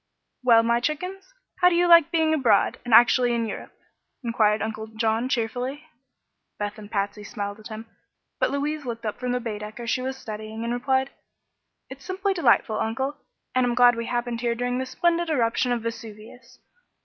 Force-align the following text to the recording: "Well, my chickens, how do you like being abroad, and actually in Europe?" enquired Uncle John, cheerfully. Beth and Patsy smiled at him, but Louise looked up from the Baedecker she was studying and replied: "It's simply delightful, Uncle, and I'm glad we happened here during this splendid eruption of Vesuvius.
"Well, 0.41 0.63
my 0.63 0.79
chickens, 0.79 1.31
how 1.59 1.69
do 1.69 1.75
you 1.75 1.85
like 1.85 2.09
being 2.09 2.33
abroad, 2.33 2.79
and 2.83 2.91
actually 2.91 3.35
in 3.35 3.45
Europe?" 3.45 3.73
enquired 4.23 4.63
Uncle 4.63 4.87
John, 4.87 5.29
cheerfully. 5.29 5.83
Beth 6.57 6.79
and 6.79 6.89
Patsy 6.89 7.23
smiled 7.23 7.59
at 7.59 7.67
him, 7.67 7.85
but 8.39 8.49
Louise 8.49 8.83
looked 8.83 9.05
up 9.05 9.19
from 9.19 9.31
the 9.31 9.39
Baedecker 9.39 9.85
she 9.85 10.01
was 10.01 10.17
studying 10.17 10.63
and 10.63 10.73
replied: 10.73 11.11
"It's 11.87 12.03
simply 12.03 12.33
delightful, 12.33 12.79
Uncle, 12.79 13.15
and 13.53 13.63
I'm 13.63 13.75
glad 13.75 13.95
we 13.95 14.07
happened 14.07 14.41
here 14.41 14.55
during 14.55 14.79
this 14.79 14.89
splendid 14.89 15.29
eruption 15.29 15.71
of 15.71 15.83
Vesuvius. 15.83 16.57